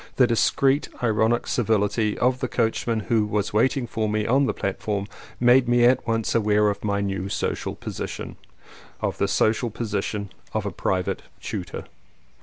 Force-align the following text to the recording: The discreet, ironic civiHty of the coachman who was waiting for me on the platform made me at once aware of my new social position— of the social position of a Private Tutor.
The 0.15 0.25
discreet, 0.25 0.87
ironic 1.03 1.43
civiHty 1.43 2.17
of 2.17 2.39
the 2.39 2.47
coachman 2.47 3.01
who 3.01 3.23
was 3.23 3.53
waiting 3.53 3.85
for 3.85 4.09
me 4.09 4.25
on 4.25 4.47
the 4.47 4.51
platform 4.55 5.05
made 5.39 5.69
me 5.69 5.85
at 5.85 6.07
once 6.07 6.33
aware 6.33 6.71
of 6.71 6.83
my 6.83 7.01
new 7.01 7.29
social 7.29 7.75
position— 7.75 8.37
of 9.01 9.19
the 9.19 9.27
social 9.27 9.69
position 9.69 10.31
of 10.55 10.65
a 10.65 10.71
Private 10.71 11.21
Tutor. 11.39 11.83